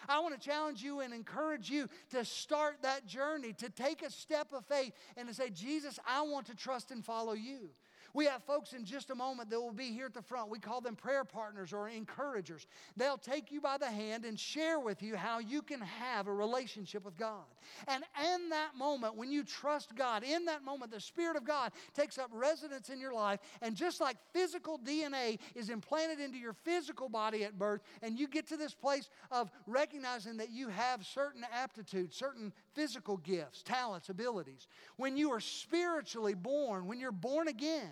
[0.08, 4.10] I want to challenge you and encourage you to start that journey, to take a
[4.10, 7.70] step of faith and to say, Jesus, I want to trust and follow you.
[8.14, 10.50] We have folks in just a moment that will be here at the front.
[10.50, 12.66] We call them prayer partners or encouragers.
[12.96, 16.32] They'll take you by the hand and share with you how you can have a
[16.32, 17.44] relationship with God.
[17.86, 18.04] And
[18.34, 22.18] in that moment, when you trust God, in that moment, the Spirit of God takes
[22.18, 23.40] up residence in your life.
[23.62, 28.26] And just like physical DNA is implanted into your physical body at birth, and you
[28.28, 34.08] get to this place of recognizing that you have certain aptitudes, certain physical gifts, talents,
[34.08, 34.66] abilities.
[34.96, 37.90] When you are spiritually born, when you're born again,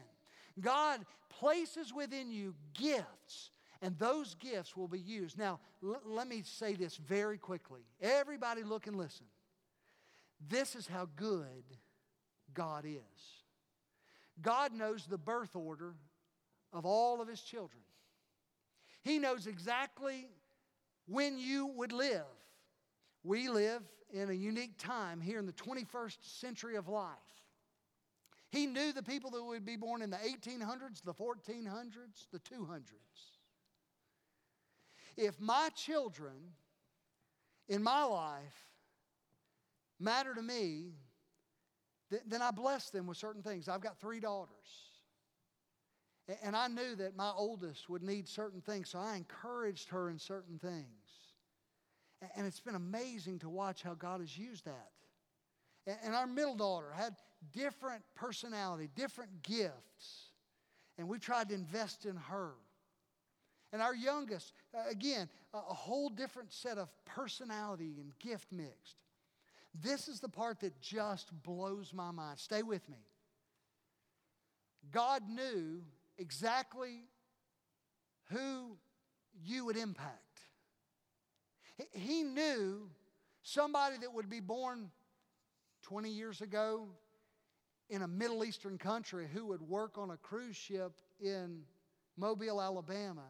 [0.60, 3.50] God places within you gifts,
[3.80, 5.38] and those gifts will be used.
[5.38, 7.82] Now, l- let me say this very quickly.
[8.00, 9.26] Everybody, look and listen.
[10.48, 11.64] This is how good
[12.54, 13.42] God is.
[14.40, 15.94] God knows the birth order
[16.72, 17.82] of all of His children,
[19.02, 20.28] He knows exactly
[21.06, 22.24] when you would live.
[23.24, 23.82] We live
[24.12, 27.16] in a unique time here in the 21st century of life.
[28.50, 32.82] He knew the people that would be born in the 1800s, the 1400s, the 200s.
[35.16, 36.54] If my children
[37.68, 38.64] in my life
[40.00, 40.92] matter to me,
[42.26, 43.68] then I bless them with certain things.
[43.68, 44.56] I've got three daughters.
[46.42, 50.18] And I knew that my oldest would need certain things, so I encouraged her in
[50.18, 50.86] certain things.
[52.36, 54.90] And it's been amazing to watch how God has used that.
[56.02, 57.16] And our middle daughter had
[57.52, 60.30] different personality, different gifts.
[60.96, 62.52] And we tried to invest in her.
[63.72, 68.96] And our youngest, uh, again, a whole different set of personality and gift mixed.
[69.74, 72.38] This is the part that just blows my mind.
[72.38, 72.98] Stay with me.
[74.90, 75.82] God knew
[76.16, 77.04] exactly
[78.30, 78.76] who
[79.44, 80.40] you would impact.
[81.92, 82.90] He knew
[83.42, 84.90] somebody that would be born
[85.82, 86.88] 20 years ago
[87.90, 91.62] in a Middle Eastern country who would work on a cruise ship in
[92.16, 93.24] Mobile, Alabama,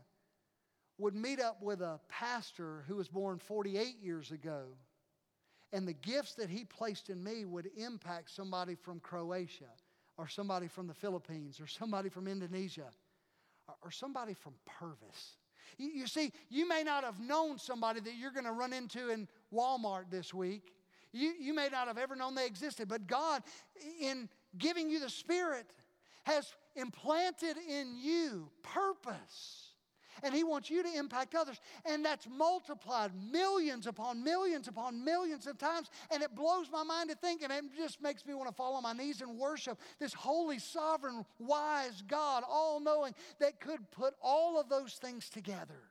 [0.98, 4.64] would meet up with a pastor who was born 48 years ago.
[5.72, 9.70] And the gifts that he placed in me would impact somebody from Croatia,
[10.16, 12.90] or somebody from the Philippines, or somebody from Indonesia,
[13.82, 15.36] or, somebody from Purvis.
[15.76, 19.11] You, you see, you may not have known somebody that you're going to run into
[19.11, 20.72] in Walmart this week.
[21.12, 23.42] You, you may not have ever known they existed, but God,
[24.00, 25.66] in giving you the Spirit,
[26.24, 29.64] has implanted in you purpose.
[30.22, 31.61] And He wants you to impact others.
[31.84, 35.90] And that's multiplied millions upon millions upon millions of times.
[36.11, 38.74] And it blows my mind to think, and it just makes me want to fall
[38.74, 44.14] on my knees and worship this holy, sovereign, wise God, all knowing, that could put
[44.22, 45.82] all of those things together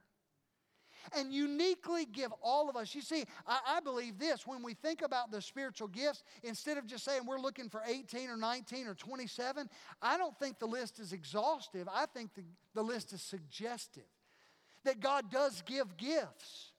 [1.16, 2.96] and uniquely give all of us.
[2.96, 6.86] You see, I, I, believe this when we think about the spiritual gifts, instead of
[6.86, 9.70] just saying we're looking for 18 or 19 or 27,
[10.02, 11.88] I don't think the list is exhaustive.
[11.94, 12.44] I think the,
[12.74, 14.04] the list is suggestive
[14.84, 16.72] that God does give gifts.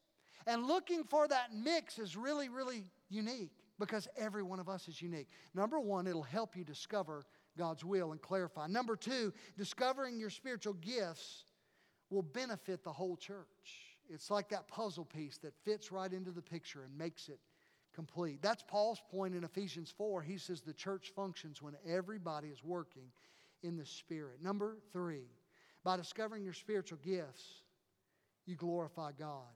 [0.47, 5.01] And looking for that mix is really, really unique because every one of us is
[5.01, 5.29] unique.
[5.55, 7.27] Number one, it'll help you discover
[7.57, 8.67] God's will and clarify.
[8.67, 11.45] Number two, discovering your spiritual gifts
[12.11, 13.88] will benefit the whole church.
[14.09, 17.39] It's like that puzzle piece that fits right into the picture and makes it
[17.95, 18.41] complete.
[18.43, 20.23] That's Paul's point in Ephesians 4.
[20.23, 23.11] He says the church functions when everybody is working
[23.63, 24.43] in the Spirit.
[24.43, 25.27] Number three,
[25.85, 27.63] by discovering your spiritual gifts,
[28.47, 29.53] you glorify God.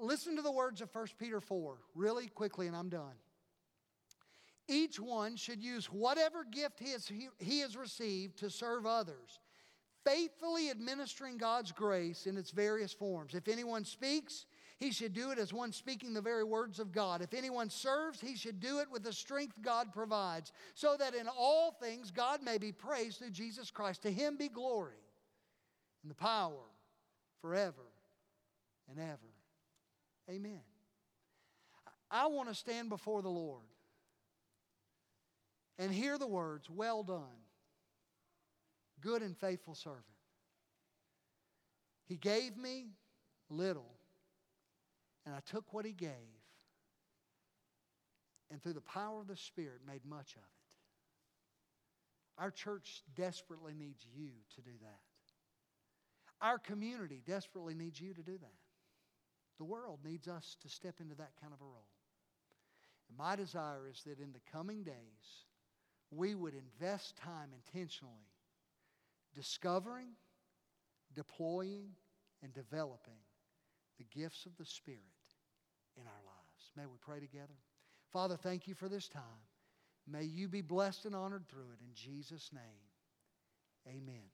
[0.00, 3.16] listen to the words of 1 Peter 4 really quickly, and I'm done.
[4.66, 9.40] Each one should use whatever gift he has, he, he has received to serve others
[10.04, 13.34] faithfully administering God's grace in its various forms.
[13.34, 14.46] If anyone speaks,
[14.78, 17.22] he should do it as one speaking the very words of God.
[17.22, 21.28] If anyone serves, he should do it with the strength God provides, so that in
[21.28, 24.02] all things God may be praised through Jesus Christ.
[24.02, 24.96] To him be glory
[26.02, 26.60] and the power
[27.40, 27.86] forever
[28.90, 29.18] and ever.
[30.28, 30.60] Amen.
[32.10, 33.62] I want to stand before the Lord
[35.78, 37.43] and hear the words, Well done
[39.04, 40.02] good and faithful servant.
[42.06, 42.86] He gave me
[43.50, 43.90] little,
[45.26, 46.10] and I took what he gave,
[48.50, 50.74] and through the power of the Spirit, made much of it.
[52.38, 55.00] Our church desperately needs you to do that.
[56.40, 58.52] Our community desperately needs you to do that.
[59.58, 61.88] The world needs us to step into that kind of a role.
[63.08, 64.94] And my desire is that in the coming days,
[66.10, 68.33] we would invest time intentionally
[69.34, 70.08] discovering,
[71.14, 71.90] deploying,
[72.42, 73.18] and developing
[73.98, 75.00] the gifts of the Spirit
[75.96, 76.70] in our lives.
[76.76, 77.54] May we pray together?
[78.12, 79.22] Father, thank you for this time.
[80.06, 81.80] May you be blessed and honored through it.
[81.80, 82.62] In Jesus' name,
[83.88, 84.24] amen.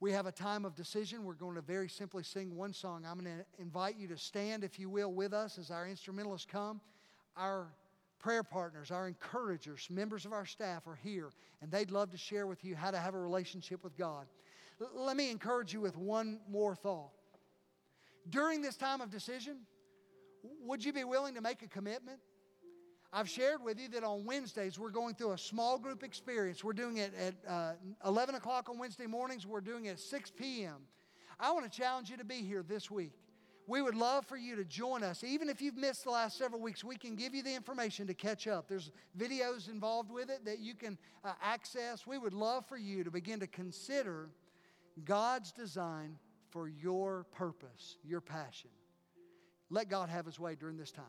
[0.00, 1.24] We have a time of decision.
[1.24, 3.04] We're going to very simply sing one song.
[3.04, 6.46] I'm going to invite you to stand, if you will, with us as our instrumentalists
[6.50, 6.80] come.
[7.36, 7.66] Our
[8.18, 11.30] prayer partners, our encouragers, members of our staff are here,
[11.62, 14.26] and they'd love to share with you how to have a relationship with God.
[14.80, 17.10] L- let me encourage you with one more thought.
[18.28, 19.58] During this time of decision,
[20.62, 22.18] would you be willing to make a commitment?
[23.12, 26.62] I've shared with you that on Wednesdays we're going through a small group experience.
[26.62, 27.72] We're doing it at uh,
[28.04, 30.76] 11 o'clock on Wednesday mornings, we're doing it at 6 p.m.
[31.40, 33.12] I want to challenge you to be here this week.
[33.68, 35.22] We would love for you to join us.
[35.22, 38.14] Even if you've missed the last several weeks, we can give you the information to
[38.14, 38.66] catch up.
[38.66, 42.06] There's videos involved with it that you can uh, access.
[42.06, 44.30] We would love for you to begin to consider
[45.04, 46.16] God's design
[46.48, 48.70] for your purpose, your passion.
[49.68, 51.04] Let God have His way during this time.